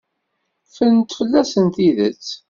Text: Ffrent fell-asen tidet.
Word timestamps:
Ffrent 0.67 1.09
fell-asen 1.17 1.65
tidet. 1.75 2.25